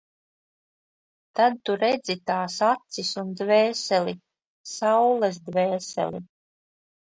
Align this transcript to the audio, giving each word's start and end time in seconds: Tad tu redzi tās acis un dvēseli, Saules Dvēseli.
Tad 1.39 1.59
tu 1.69 1.75
redzi 1.81 2.15
tās 2.31 2.57
acis 2.69 3.13
un 3.25 3.29
dvēseli, 3.43 4.17
Saules 4.75 5.41
Dvēseli. 5.53 6.27